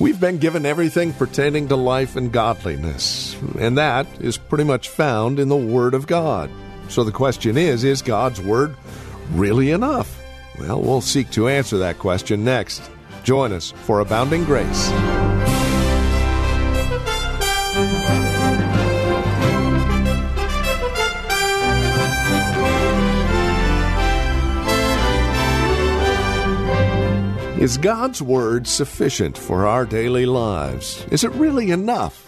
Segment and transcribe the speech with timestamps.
[0.00, 5.38] We've been given everything pertaining to life and godliness, and that is pretty much found
[5.38, 6.50] in the Word of God.
[6.88, 8.74] So the question is is God's Word
[9.32, 10.18] really enough?
[10.58, 12.90] Well, we'll seek to answer that question next.
[13.24, 14.90] Join us for Abounding Grace.
[27.60, 31.04] Is God's Word sufficient for our daily lives?
[31.10, 32.26] Is it really enough?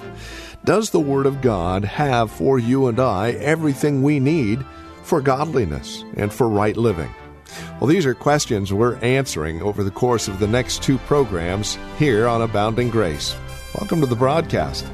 [0.67, 4.63] Does the Word of God have for you and I everything we need
[5.05, 7.09] for godliness and for right living?
[7.81, 12.29] Well, these are questions we're answering over the course of the next two programs here
[12.29, 13.35] on Abounding Grace.
[13.81, 14.85] Welcome to the broadcast.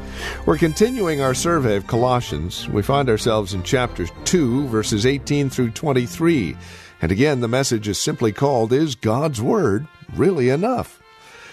[0.47, 2.69] We're continuing our survey of Colossians.
[2.69, 6.57] We find ourselves in chapter 2, verses 18 through 23.
[7.03, 11.03] And again, the message is simply called Is God's Word really enough?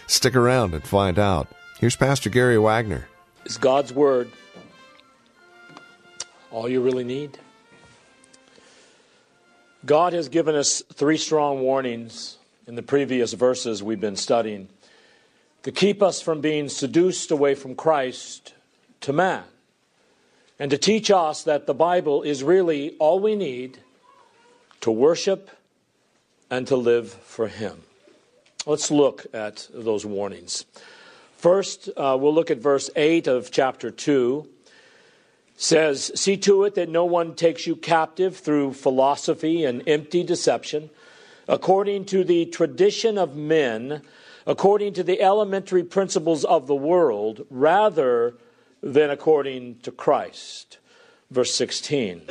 [0.07, 1.47] Stick around and find out.
[1.79, 3.07] Here's Pastor Gary Wagner.
[3.45, 4.31] Is God's Word
[6.51, 7.37] all you really need?
[9.85, 14.69] God has given us three strong warnings in the previous verses we've been studying
[15.65, 18.53] to keep us from being seduced away from Christ
[19.01, 19.43] to man,
[20.59, 23.79] and to teach us that the Bible is really all we need
[24.81, 25.49] to worship
[26.49, 27.81] and to live for Him.
[28.67, 30.65] Let's look at those warnings.
[31.37, 34.47] First, uh, we'll look at verse 8 of chapter 2.
[35.53, 40.23] It says, See to it that no one takes you captive through philosophy and empty
[40.23, 40.89] deception,
[41.47, 44.01] according to the tradition of men,
[44.47, 48.33] according to the elementary principles of the world, rather
[48.81, 50.79] than according to Christ.
[51.29, 52.23] Verse 16.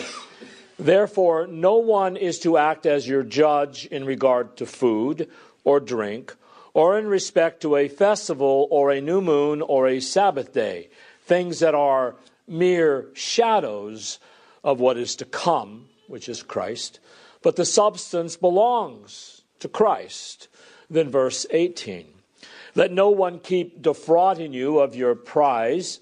[0.80, 5.30] Therefore, no one is to act as your judge in regard to food
[5.64, 6.34] or drink,
[6.74, 10.88] or in respect to a festival or a new moon or a Sabbath day,
[11.24, 12.16] things that are
[12.46, 14.18] mere shadows
[14.62, 17.00] of what is to come, which is Christ,
[17.42, 20.48] but the substance belongs to Christ.
[20.90, 22.06] Then, verse 18
[22.74, 26.00] Let no one keep defrauding you of your prize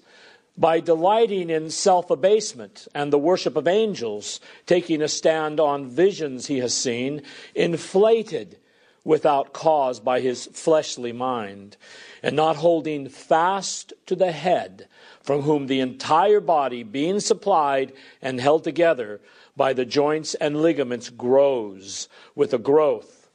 [0.57, 6.47] by delighting in self abasement and the worship of angels, taking a stand on visions
[6.47, 7.21] he has seen,
[7.55, 8.57] inflated
[9.03, 11.75] without cause by his fleshly mind,
[12.21, 14.87] and not holding fast to the head,
[15.21, 17.91] from whom the entire body, being supplied
[18.21, 19.19] and held together
[19.55, 23.29] by the joints and ligaments, grows with a growth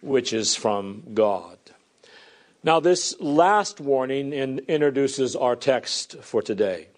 [0.00, 1.58] which is from God.
[2.62, 6.88] Now, this last warning in, introduces our text for today.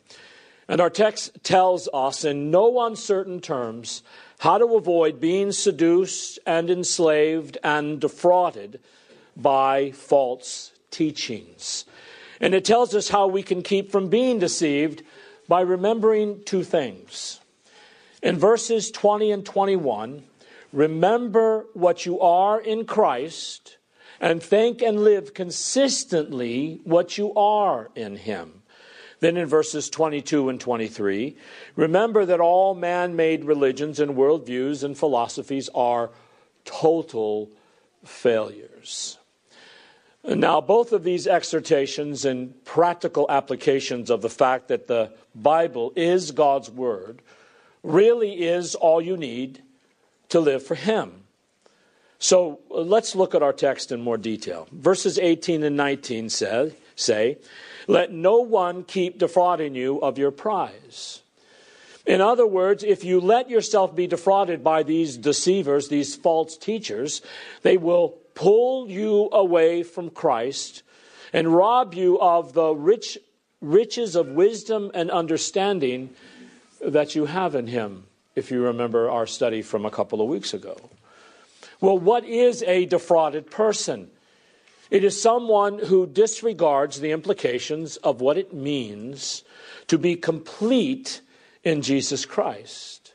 [0.69, 4.03] And our text tells us in no uncertain terms
[4.41, 8.79] how to avoid being seduced and enslaved and defrauded
[9.35, 11.87] by false teachings.
[12.41, 15.03] And it tells us how we can keep from being deceived
[15.49, 17.41] by remembering two things.
[18.23, 20.23] In verses 20 and 21,
[20.73, 23.79] remember what you are in Christ
[24.21, 28.58] and think and live consistently what you are in Him.
[29.21, 31.37] Then in verses 22 and 23,
[31.75, 36.11] remember that all man made religions and worldviews and philosophies are
[36.65, 37.51] total
[38.05, 39.19] failures.
[40.25, 46.33] Now, both of these exhortations and practical applications of the fact that the Bible is
[46.33, 47.23] God's Word
[47.83, 49.63] really is all you need
[50.29, 51.25] to live for Him.
[52.19, 54.69] So let's look at our text in more detail.
[54.73, 57.39] Verses 18 and 19 say, say,
[57.89, 61.23] Let no one keep defrauding you of your prize.
[62.07, 67.23] In other words, if you let yourself be defrauded by these deceivers, these false teachers,
[67.63, 70.83] they will pull you away from Christ
[71.33, 73.19] and rob you of the rich
[73.61, 76.11] riches of wisdom and understanding
[76.81, 78.05] that you have in Him,
[78.37, 80.77] if you remember our study from a couple of weeks ago.
[81.81, 84.11] Well, what is a defrauded person?
[84.91, 89.45] It is someone who disregards the implications of what it means
[89.89, 91.21] to be complete
[91.63, 93.15] in Jesus Christ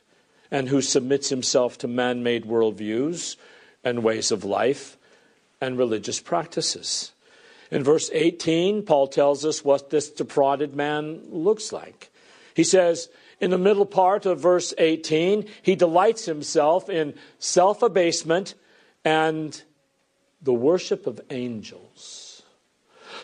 [0.50, 3.36] and who submits himself to man made worldviews
[3.82, 4.96] and ways of life
[5.60, 7.12] and religious practices.
[7.70, 12.10] In verse 18, Paul tells us what this defrauded man looks like.
[12.54, 13.08] He says,
[13.40, 18.54] in the middle part of verse 18, he delights himself in self abasement
[19.04, 19.60] and
[20.44, 22.42] the worship of angels.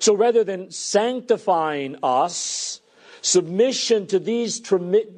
[0.01, 2.81] So rather than sanctifying us,
[3.23, 4.63] submission to these,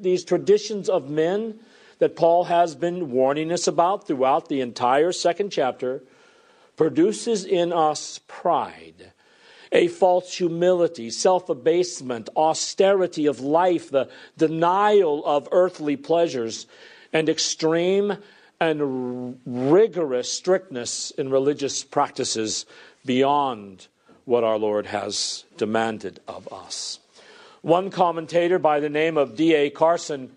[0.01, 1.61] these traditions of men
[2.01, 6.03] that Paul has been warning us about throughout the entire second chapter
[6.77, 9.13] produces in us pride
[9.71, 16.67] a false humility, self abasement, austerity of life, the denial of earthly pleasures,
[17.13, 18.19] and extreme
[18.63, 22.65] and rigorous strictness in religious practices
[23.05, 23.89] beyond
[24.25, 27.01] what our Lord has demanded of us.
[27.63, 29.71] One commentator by the name of D.A.
[29.71, 30.31] Carson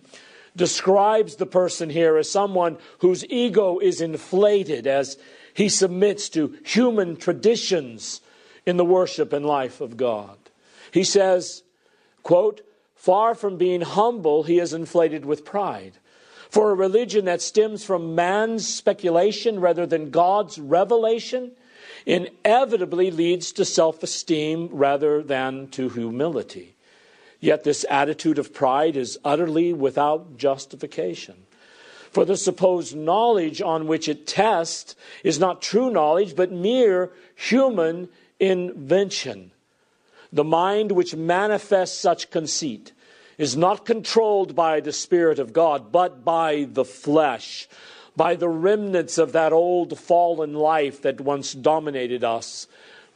[0.55, 5.19] describes the person here as someone whose ego is inflated as
[5.53, 8.21] he submits to human traditions
[8.65, 10.37] in the worship and life of God.
[10.91, 11.61] He says,
[12.23, 12.61] quote,
[12.95, 15.99] far from being humble, he is inflated with pride.
[16.49, 21.51] For a religion that stems from man's speculation rather than God's revelation
[22.05, 26.75] inevitably leads to self esteem rather than to humility.
[27.39, 31.35] Yet this attitude of pride is utterly without justification.
[32.11, 38.07] For the supposed knowledge on which it tests is not true knowledge, but mere human
[38.39, 39.51] invention.
[40.31, 42.93] The mind which manifests such conceit
[43.37, 47.67] is not controlled by the Spirit of God, but by the flesh,
[48.15, 52.67] by the remnants of that old fallen life that once dominated us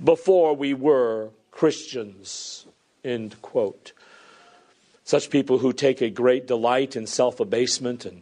[0.04, 2.66] before we were Christians.
[3.04, 3.94] End quote.
[5.06, 8.22] Such people who take a great delight in self abasement and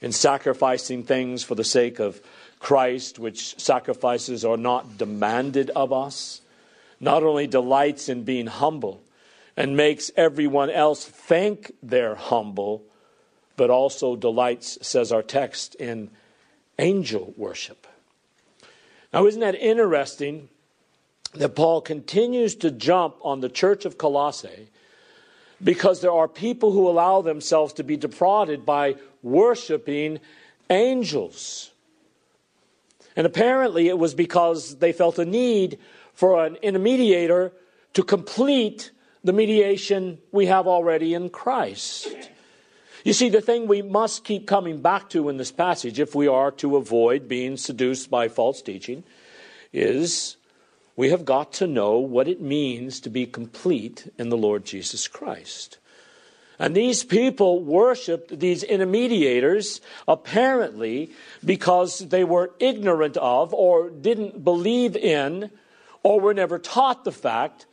[0.00, 2.20] in sacrificing things for the sake of
[2.58, 6.40] Christ, which sacrifices are not demanded of us,
[6.98, 9.03] not only delights in being humble
[9.56, 12.82] and makes everyone else think they're humble,
[13.56, 16.10] but also delights, says our text, in
[16.78, 17.86] angel worship.
[19.12, 20.48] Now, isn't that interesting
[21.34, 24.68] that Paul continues to jump on the church of Colossae
[25.62, 30.18] because there are people who allow themselves to be defrauded by worshiping
[30.68, 31.70] angels?
[33.16, 35.78] And apparently it was because they felt a need
[36.12, 37.52] for an intermediator
[37.92, 38.90] to complete
[39.24, 42.14] the mediation we have already in Christ.
[43.04, 46.28] You see, the thing we must keep coming back to in this passage, if we
[46.28, 49.02] are to avoid being seduced by false teaching,
[49.72, 50.36] is
[50.96, 55.08] we have got to know what it means to be complete in the Lord Jesus
[55.08, 55.78] Christ.
[56.58, 61.10] And these people worshiped these intermediators apparently
[61.44, 65.50] because they were ignorant of or didn't believe in
[66.02, 67.66] or were never taught the fact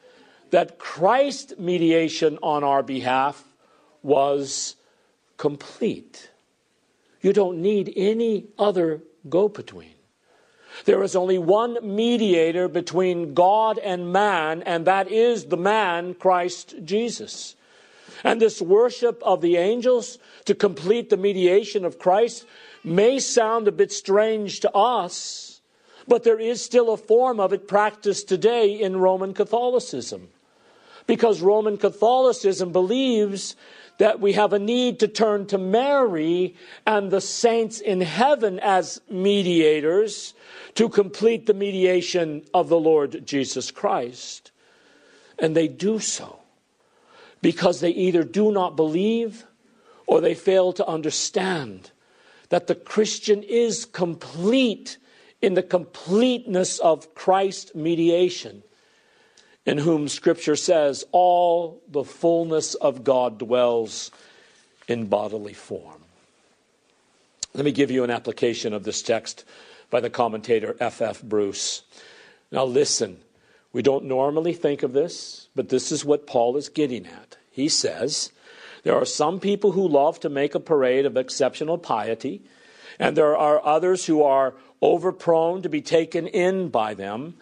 [0.51, 3.43] that Christ's mediation on our behalf
[4.03, 4.75] was
[5.37, 6.29] complete.
[7.21, 9.93] You don't need any other go between.
[10.85, 16.75] There is only one mediator between God and man, and that is the man, Christ
[16.83, 17.55] Jesus.
[18.23, 22.45] And this worship of the angels to complete the mediation of Christ
[22.83, 25.61] may sound a bit strange to us,
[26.07, 30.29] but there is still a form of it practiced today in Roman Catholicism.
[31.07, 33.55] Because Roman Catholicism believes
[33.97, 36.55] that we have a need to turn to Mary
[36.87, 40.33] and the saints in heaven as mediators
[40.75, 44.51] to complete the mediation of the Lord Jesus Christ.
[45.37, 46.39] And they do so
[47.41, 49.45] because they either do not believe
[50.07, 51.91] or they fail to understand
[52.49, 54.97] that the Christian is complete
[55.41, 58.63] in the completeness of Christ's mediation,
[59.65, 64.11] in whom Scripture says all the fullness of God dwells
[64.87, 66.01] in bodily form.
[67.53, 69.45] Let me give you an application of this text
[69.89, 71.01] by the commentator F.
[71.01, 71.21] F.
[71.21, 71.83] Bruce.
[72.51, 73.17] Now, listen,
[73.73, 77.37] we don't normally think of this, but this is what Paul is getting at.
[77.51, 78.31] He says,
[78.83, 82.41] There are some people who love to make a parade of exceptional piety,
[82.99, 87.35] and there are others who are overprone to be taken in by them.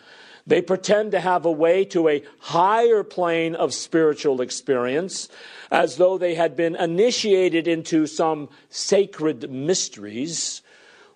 [0.49, 5.29] They pretend to have a way to a higher plane of spiritual experience,
[5.69, 10.63] as though they had been initiated into some sacred mysteries,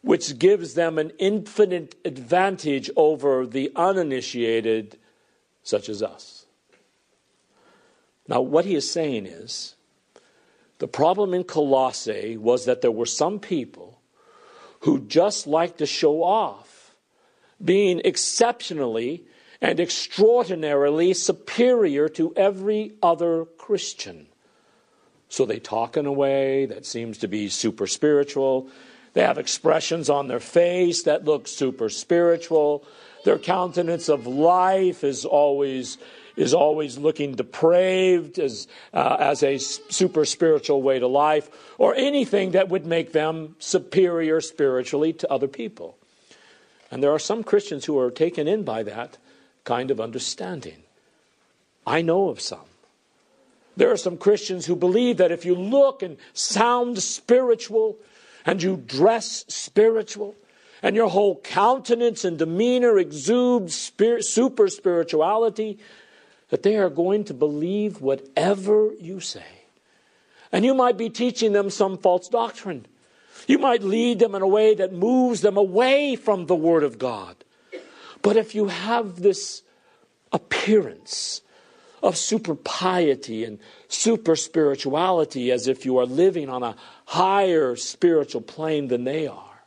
[0.02, 5.00] which gives them an infinite advantage over the uninitiated,
[5.64, 6.46] such as us.
[8.28, 9.74] Now, what he is saying is
[10.78, 14.00] the problem in Colossae was that there were some people
[14.82, 16.73] who just like to show off
[17.64, 19.24] being exceptionally
[19.62, 24.28] and extraordinarily superior to every other Christian.
[25.30, 28.68] So they talk in a way that seems to be super spiritual.
[29.14, 32.84] They have expressions on their face that look super spiritual.
[33.24, 35.98] Their countenance of life is always
[36.36, 42.52] is always looking depraved as, uh, as a super spiritual way to life, or anything
[42.52, 45.96] that would make them superior spiritually to other people.
[46.94, 49.18] And there are some Christians who are taken in by that
[49.64, 50.84] kind of understanding.
[51.88, 52.68] I know of some.
[53.76, 57.98] There are some Christians who believe that if you look and sound spiritual
[58.46, 60.36] and you dress spiritual
[60.84, 65.80] and your whole countenance and demeanor exudes spirit, super spirituality,
[66.50, 69.64] that they are going to believe whatever you say.
[70.52, 72.86] And you might be teaching them some false doctrine.
[73.48, 76.98] You might lead them in a way that moves them away from the Word of
[76.98, 77.36] God.
[78.22, 79.64] But if you have this
[80.32, 81.42] appearance
[82.02, 86.76] of super piety and super spirituality as if you are living on a
[87.06, 89.64] higher spiritual plane than they are,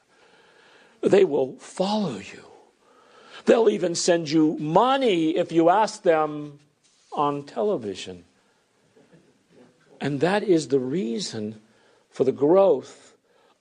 [1.02, 2.44] they will follow you.
[3.44, 6.58] They'll even send you money if you ask them
[7.12, 8.24] on television.
[10.00, 11.60] And that is the reason
[12.10, 13.05] for the growth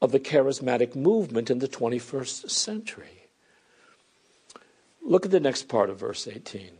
[0.01, 3.27] of the charismatic movement in the 21st century.
[5.01, 6.71] Look at the next part of verse 18.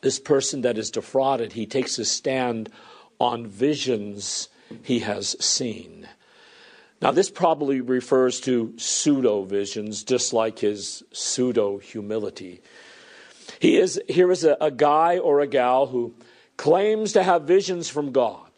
[0.00, 2.70] This person that is defrauded, he takes a stand
[3.18, 4.48] on visions
[4.82, 6.08] he has seen.
[7.02, 12.60] Now, this probably refers to pseudo visions, just like his pseudo humility.
[13.58, 16.14] He is, here is a, a guy or a gal who
[16.56, 18.49] claims to have visions from God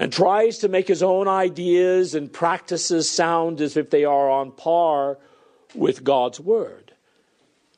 [0.00, 4.50] and tries to make his own ideas and practices sound as if they are on
[4.50, 5.18] par
[5.74, 6.94] with God's word.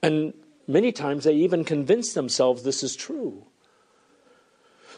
[0.05, 0.33] And
[0.69, 3.45] many times they even convince themselves this is true.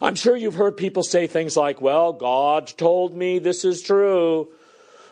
[0.03, 4.51] I'm sure you've heard people say things like, well, God told me this is true,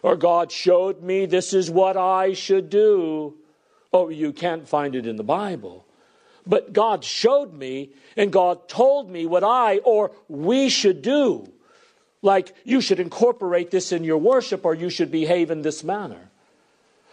[0.03, 3.39] or God showed me this is what I should do.
[3.91, 5.87] Oh, you can't find it in the Bible.
[6.47, 11.52] But God showed me and God told me what I or we should do.
[12.23, 16.31] Like, you should incorporate this in your worship or you should behave in this manner.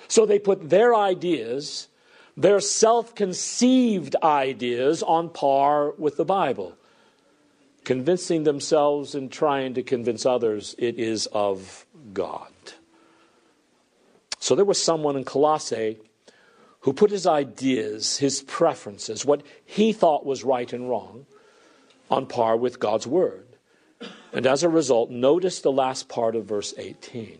[0.07, 1.87] So they put their ideas,
[2.37, 6.77] their self conceived ideas, on par with the Bible,
[7.83, 12.51] convincing themselves and trying to convince others it is of God.
[14.39, 15.97] So there was someone in Colossae
[16.81, 21.25] who put his ideas, his preferences, what he thought was right and wrong,
[22.09, 23.48] on par with God's word.
[24.31, 27.37] And as a result, notice the last part of verse 18.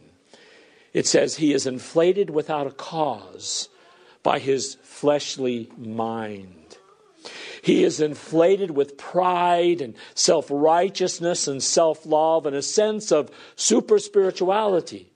[0.94, 3.70] It says, He is inflated without a cause
[4.24, 6.78] by his fleshly mind.
[7.62, 13.30] He is inflated with pride and self righteousness and self love and a sense of
[13.56, 15.12] super spirituality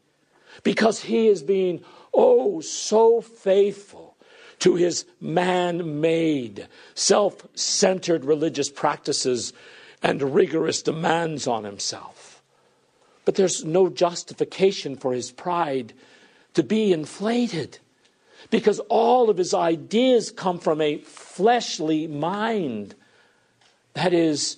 [0.64, 1.84] because he is being,
[2.14, 4.16] oh, so faithful
[4.60, 9.54] to his man made, self centered religious practices
[10.04, 12.44] and rigorous demands on himself.
[13.26, 15.94] But there's no justification for his pride
[16.54, 17.80] to be inflated
[18.52, 22.96] because all of his ideas come from a fleshly mind.
[23.94, 24.58] That is,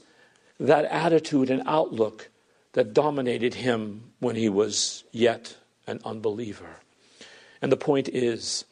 [0.60, 2.30] that attitude and outlook
[2.74, 6.80] that dominated him when he was yet an unbeliever.
[7.62, 8.66] And the point is,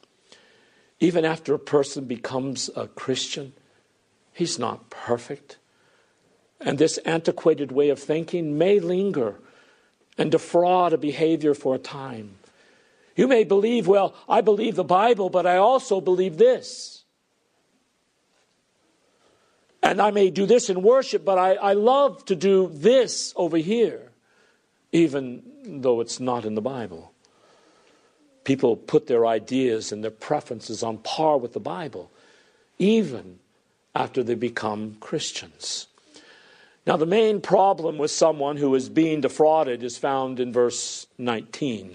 [0.98, 3.52] even after a person becomes a Christian,
[4.32, 5.58] he's not perfect.
[6.60, 9.36] And this antiquated way of thinking may linger
[10.16, 12.36] and defraud a behavior for a time.
[13.16, 17.04] You may believe, well, I believe the Bible, but I also believe this.
[19.82, 23.58] And I may do this in worship, but I, I love to do this over
[23.58, 24.10] here,
[24.92, 27.12] even though it's not in the Bible.
[28.44, 32.10] People put their ideas and their preferences on par with the Bible,
[32.78, 33.38] even
[33.94, 35.86] after they become Christians.
[36.86, 41.94] Now, the main problem with someone who is being defrauded is found in verse 19.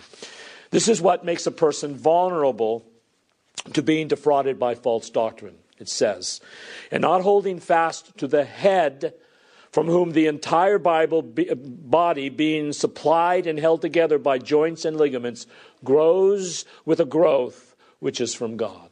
[0.71, 2.83] This is what makes a person vulnerable
[3.73, 5.55] to being defrauded by false doctrine.
[5.77, 6.41] It says,
[6.91, 9.13] and not holding fast to the head
[9.71, 14.97] from whom the entire Bible be, body, being supplied and held together by joints and
[14.97, 15.45] ligaments,
[15.83, 18.89] grows with a growth which is from God.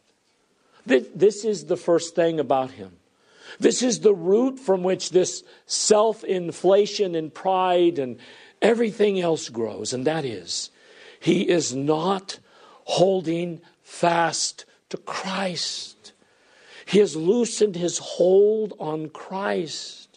[0.85, 2.96] This is the first thing about him.
[3.59, 8.17] This is the root from which this self inflation and pride and
[8.61, 10.69] everything else grows, and that is,
[11.19, 12.39] he is not
[12.85, 16.13] holding fast to Christ.
[16.85, 20.07] He has loosened his hold on Christ.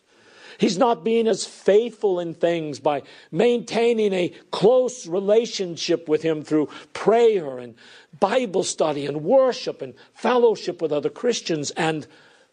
[0.60, 6.68] He's not being as faithful in things by maintaining a close relationship with Him through
[6.92, 7.75] prayer and
[8.20, 12.06] Bible study and worship and fellowship with other Christians and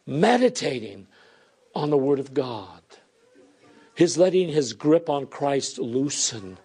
[0.08, 1.06] meditating
[1.76, 2.82] on the Word of God.
[3.94, 6.58] He's letting his grip on Christ loosen.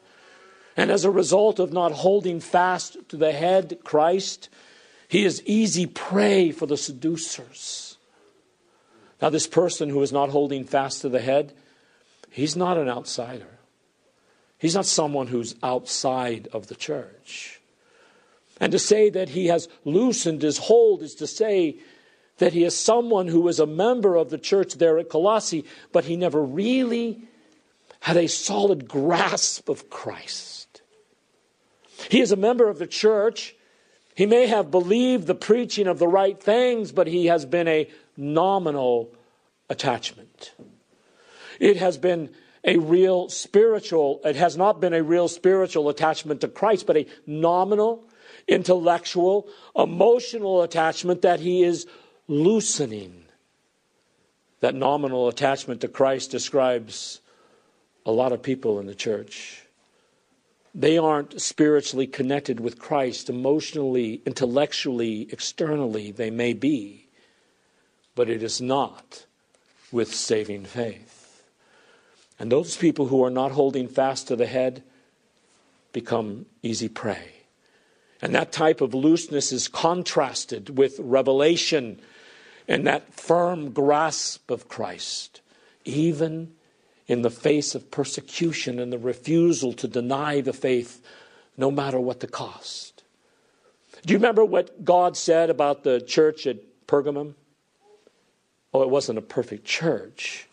[0.77, 4.49] And as a result of not holding fast to the head, Christ,
[5.09, 7.99] he is easy prey for the seducers.
[9.21, 11.53] Now, this person who is not holding fast to the head,
[12.31, 13.59] he's not an outsider.
[14.59, 17.61] He's not someone who's outside of the church.
[18.61, 21.77] And to say that he has loosened his hold is to say
[22.39, 26.05] that he is someone who is a member of the church there at Colossae, but
[26.05, 27.23] he never really
[28.01, 30.83] had a solid grasp of Christ.
[32.11, 33.55] He is a member of the church.
[34.15, 37.89] He may have believed the preaching of the right things, but he has been a
[38.17, 39.15] nominal
[39.71, 40.53] attachment.
[41.61, 42.31] It has been
[42.65, 47.07] a real spiritual, it has not been a real spiritual attachment to Christ, but a
[47.27, 48.05] nominal,
[48.47, 51.87] intellectual, emotional attachment that he is
[52.33, 53.25] loosening.
[54.61, 57.21] That nominal attachment to Christ describes
[58.07, 59.67] a lot of people in the church.
[60.75, 66.13] They aren't spiritually connected with Christ emotionally, intellectually, externally.
[66.13, 67.09] They may be,
[68.15, 69.27] but it is not
[69.91, 71.45] with saving faith.
[72.39, 74.83] And those people who are not holding fast to the head
[75.93, 77.33] become easy prey.
[78.23, 82.01] And that type of looseness is contrasted with revelation
[82.73, 85.43] and that firm grasp of Christ,
[85.85, 86.55] even
[87.07, 91.05] in the face of persecution and the refusal to deny the faith,
[91.59, 93.03] no matter what the cost.
[94.07, 97.35] Do you remember what God said about the church at Pergamum?
[98.73, 100.49] Oh, it wasn't a perfect church.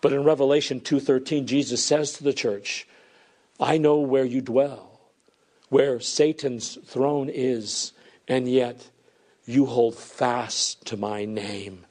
[0.00, 2.88] But in Revelation 2:13 Jesus says to the church,
[3.60, 4.98] I know where you dwell,
[5.68, 7.92] where Satan's throne is,
[8.26, 8.88] and yet
[9.46, 11.84] you hold fast to my name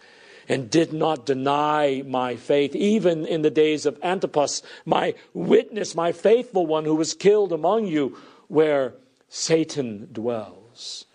[0.50, 6.12] and did not deny my faith, even in the days of Antipas, my witness, my
[6.12, 8.94] faithful one who was killed among you, where
[9.30, 11.06] Satan dwells.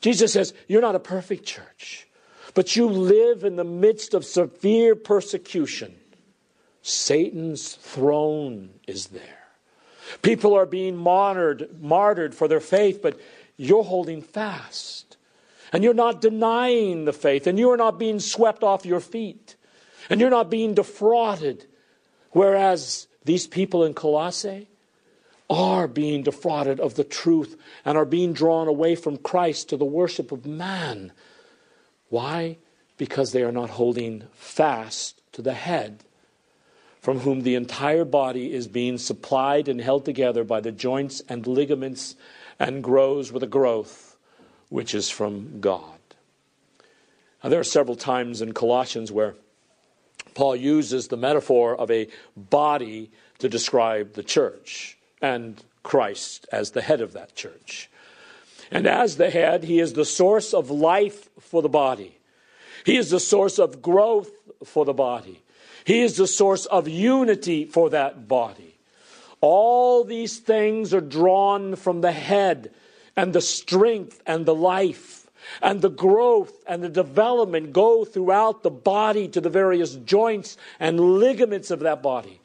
[0.00, 2.06] Jesus says, You're not a perfect church,
[2.54, 5.94] but you live in the midst of severe persecution.
[6.82, 9.22] Satan's throne is there.
[10.22, 13.18] People are being martyred, martyred for their faith, but
[13.56, 15.13] you're holding fast
[15.74, 19.56] and you're not denying the faith, and you're not being swept off your feet,
[20.08, 21.66] and you're not being defrauded.
[22.30, 24.68] Whereas these people in Colossae
[25.50, 29.84] are being defrauded of the truth and are being drawn away from Christ to the
[29.84, 31.10] worship of man.
[32.08, 32.58] Why?
[32.96, 36.04] Because they are not holding fast to the head,
[37.00, 41.48] from whom the entire body is being supplied and held together by the joints and
[41.48, 42.14] ligaments
[42.60, 44.13] and grows with a growth
[44.74, 46.00] which is from God.
[47.44, 49.36] Now, there are several times in Colossians where
[50.34, 56.82] Paul uses the metaphor of a body to describe the church and Christ as the
[56.82, 57.88] head of that church.
[58.72, 62.18] And as the head, he is the source of life for the body.
[62.84, 64.32] He is the source of growth
[64.64, 65.40] for the body.
[65.84, 68.74] He is the source of unity for that body.
[69.40, 72.72] All these things are drawn from the head
[73.16, 75.24] and the strength and the life
[75.62, 80.98] and the growth and the development go throughout the body to the various joints and
[80.98, 82.40] ligaments of that body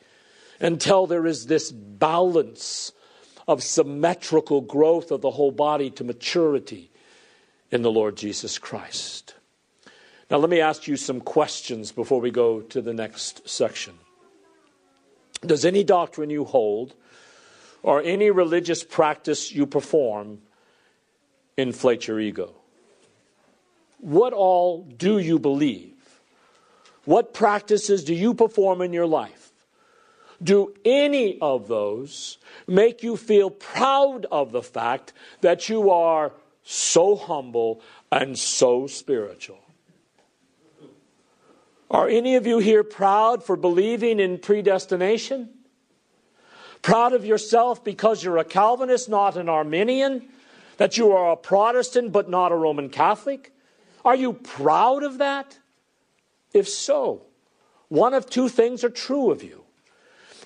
[0.60, 2.92] until there is this balance
[3.48, 6.92] of symmetrical growth of the whole body to maturity
[7.72, 9.36] in the Lord Jesus Christ.
[10.30, 13.96] Now, let me ask you some questions before we go to the next section.
[15.44, 16.94] Does any doctrine you hold
[17.82, 20.40] or any religious practice you perform
[21.60, 22.54] inflate your ego?
[24.00, 25.96] What all do you believe?
[27.06, 29.52] What practices do you perform in your life?
[30.42, 36.32] Do any of those make you feel proud of the fact that you are
[36.64, 39.60] so humble and so spiritual?
[41.92, 45.50] Are any of you here proud for believing in predestination?
[46.82, 50.30] Proud of yourself because you're a Calvinist, not an Arminian?
[50.80, 53.54] That you are a Protestant but not a Roman Catholic?
[54.06, 55.60] Are you proud of that?
[56.54, 57.24] If so,
[57.90, 59.66] one of two things are true of you.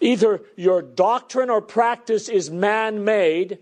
[0.01, 3.59] Either your doctrine or practice is man made,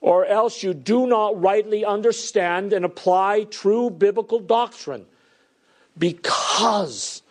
[0.00, 5.06] or else you do not rightly understand and apply true biblical doctrine.
[5.96, 7.22] because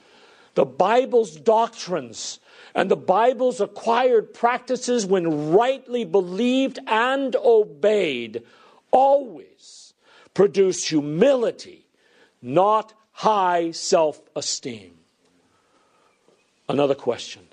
[0.56, 2.40] the Bible's doctrines
[2.76, 8.44] and the Bible's acquired practices, when rightly believed and obeyed,
[8.92, 9.94] always
[10.34, 11.86] produce humility,
[12.42, 14.94] not high self esteem.
[16.68, 17.48] Another question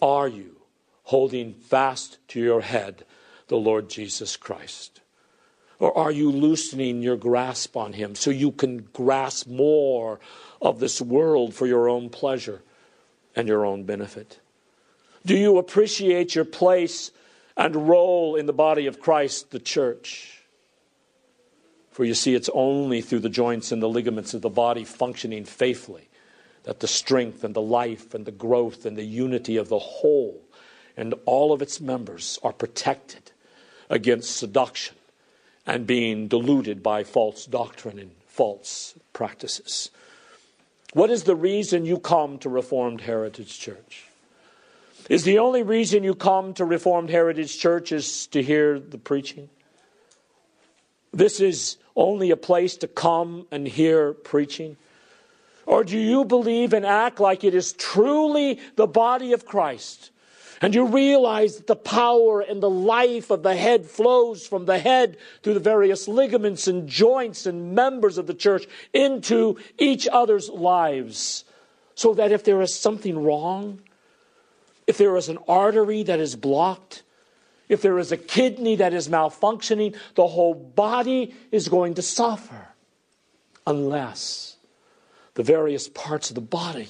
[0.00, 0.56] Are you
[1.04, 3.04] holding fast to your head
[3.48, 5.00] the Lord Jesus Christ?
[5.78, 10.20] Or are you loosening your grasp on Him so you can grasp more
[10.60, 12.62] of this world for your own pleasure
[13.34, 14.40] and your own benefit?
[15.24, 17.10] Do you appreciate your place
[17.56, 20.39] and role in the body of Christ, the church?
[22.00, 25.44] For you see, it's only through the joints and the ligaments of the body functioning
[25.44, 26.08] faithfully
[26.62, 30.40] that the strength and the life and the growth and the unity of the whole
[30.96, 33.32] and all of its members are protected
[33.90, 34.96] against seduction
[35.66, 39.90] and being deluded by false doctrine and false practices.
[40.94, 44.06] What is the reason you come to Reformed Heritage Church?
[45.10, 49.50] Is the only reason you come to Reformed Heritage Church is to hear the preaching?
[51.12, 54.76] This is only a place to come and hear preaching?
[55.66, 60.10] Or do you believe and act like it is truly the body of Christ?
[60.62, 64.78] And you realize that the power and the life of the head flows from the
[64.78, 70.50] head through the various ligaments and joints and members of the church into each other's
[70.50, 71.44] lives.
[71.94, 73.80] So that if there is something wrong,
[74.86, 77.04] if there is an artery that is blocked,
[77.70, 82.66] if there is a kidney that is malfunctioning, the whole body is going to suffer
[83.64, 84.56] unless
[85.34, 86.88] the various parts of the body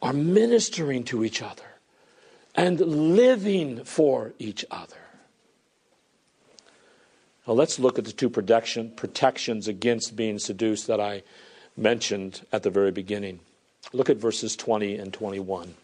[0.00, 1.64] are ministering to each other
[2.54, 4.96] and living for each other.
[7.46, 11.24] Now let's look at the two protection, protections against being seduced that I
[11.76, 13.40] mentioned at the very beginning.
[13.92, 15.74] Look at verses 20 and 21.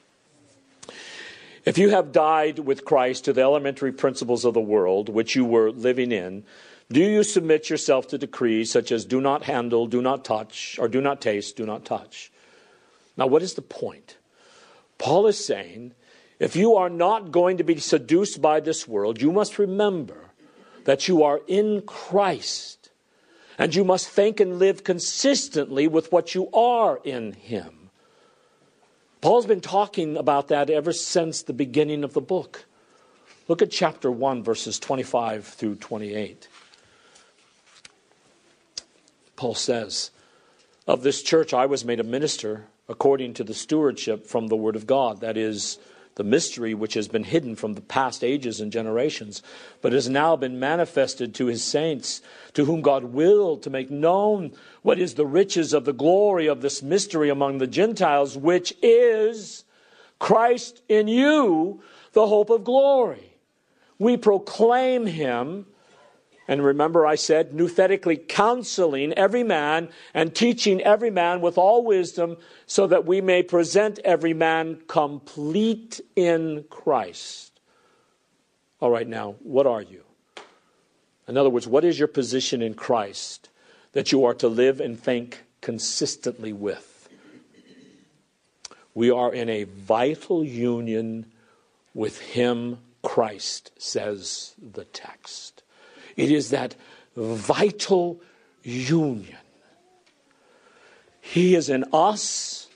[1.66, 5.44] If you have died with Christ to the elementary principles of the world which you
[5.44, 6.44] were living in,
[6.92, 10.86] do you submit yourself to decrees such as do not handle, do not touch, or
[10.86, 12.30] do not taste, do not touch?
[13.16, 14.16] Now, what is the point?
[14.98, 15.94] Paul is saying
[16.38, 20.30] if you are not going to be seduced by this world, you must remember
[20.84, 22.90] that you are in Christ
[23.58, 27.85] and you must think and live consistently with what you are in Him.
[29.26, 32.64] Paul's been talking about that ever since the beginning of the book.
[33.48, 36.46] Look at chapter 1, verses 25 through 28.
[39.34, 40.12] Paul says,
[40.86, 44.76] Of this church I was made a minister according to the stewardship from the Word
[44.76, 45.80] of God, that is,
[46.16, 49.42] the mystery which has been hidden from the past ages and generations,
[49.80, 52.20] but has now been manifested to his saints,
[52.54, 54.52] to whom God willed to make known
[54.82, 59.64] what is the riches of the glory of this mystery among the Gentiles, which is
[60.18, 63.34] Christ in you, the hope of glory.
[63.98, 65.66] We proclaim him
[66.48, 72.36] and remember, I said, nouthetically counseling every man and teaching every man with all wisdom,
[72.66, 77.60] so that we may present every man complete in Christ.
[78.80, 80.02] All right, now, what are you?
[81.28, 83.48] In other words, what is your position in Christ
[83.92, 87.08] that you are to live and think consistently with?
[88.94, 91.26] We are in a vital union
[91.94, 95.55] with Him, Christ, says the text.
[96.16, 96.74] It is that
[97.16, 98.20] vital
[98.62, 99.36] union.
[101.20, 102.68] He is in us,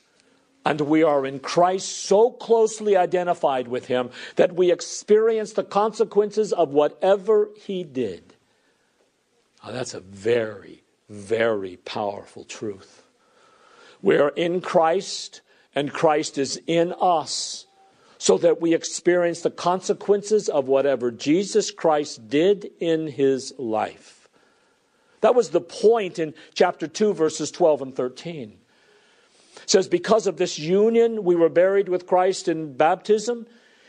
[0.64, 6.52] and we are in Christ so closely identified with Him that we experience the consequences
[6.52, 8.34] of whatever He did.
[9.64, 13.02] Now, that's a very, very powerful truth.
[14.02, 15.42] We are in Christ,
[15.74, 17.66] and Christ is in us
[18.20, 24.28] so that we experience the consequences of whatever Jesus Christ did in his life.
[25.22, 28.58] That was the point in chapter 2, verses 12 and 13.
[29.62, 33.46] It says, Because of this union, we were buried with Christ in baptism,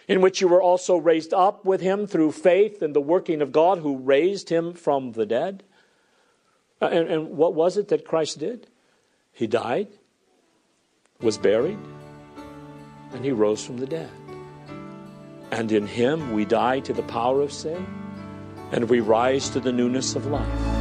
[0.07, 3.51] in which you were also raised up with him through faith in the working of
[3.51, 5.61] God who raised him from the dead.
[6.81, 8.67] Uh, and, and what was it that Christ did?
[9.33, 9.89] He died,
[11.19, 11.79] was buried,
[13.11, 14.09] and he rose from the dead.
[15.51, 17.85] And in him we die to the power of sin,
[18.71, 20.80] and we rise to the newness of life.